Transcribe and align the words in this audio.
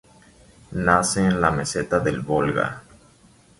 Nace 0.87 1.19
en 1.23 1.39
la 1.39 1.51
meseta 1.51 1.99
del 1.99 2.21
Volga. 2.21 2.81